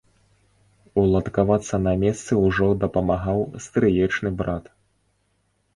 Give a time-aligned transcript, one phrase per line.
[1.01, 4.65] Уладкавацца на месцы ўжо дапамагаў стрыечны брат.